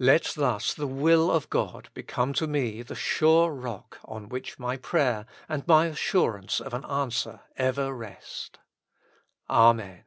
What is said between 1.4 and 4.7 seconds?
God become to me the sure rock on which